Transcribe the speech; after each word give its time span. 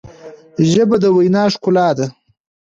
ژبه 0.69 0.95
د 1.03 1.05
وینا 1.15 1.43
ښکلا 1.53 1.89
ده. 1.97 2.07